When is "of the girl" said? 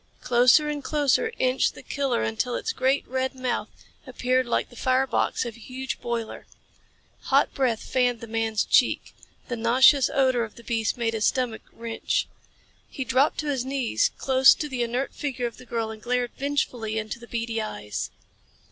15.45-15.91